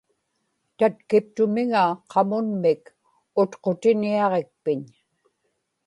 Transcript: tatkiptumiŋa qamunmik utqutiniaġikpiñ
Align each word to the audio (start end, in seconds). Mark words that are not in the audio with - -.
tatkiptumiŋa 0.77 1.83
qamunmik 2.11 2.81
utqutiniaġikpiñ 3.41 4.81